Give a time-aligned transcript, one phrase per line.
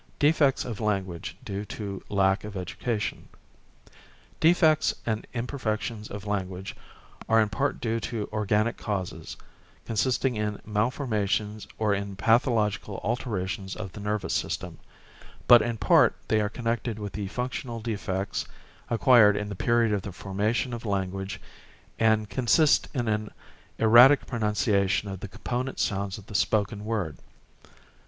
[0.17, 3.27] DEFECTS OF LANGUAGE DUE TO LACK OF EDUCATION
[4.39, 6.75] Defects and imperfections of language
[7.29, 9.37] are in part due to organic causes,
[9.85, 14.79] consisting in malformations or in pathological alterations of the nervous system;
[15.47, 18.47] but in part they are connected with functional defects
[18.89, 21.39] acquired in the period of the formation of language
[21.99, 23.29] and consist in an
[23.77, 27.17] erratic pronunciation of the component sounds of the spoken word.